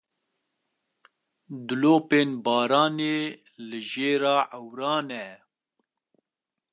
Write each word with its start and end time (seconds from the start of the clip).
Dilopên 1.67 2.29
baranê 2.45 3.17
li 3.67 3.79
jêra 3.91 4.37
ewran 4.59 5.07
e. 5.25 5.27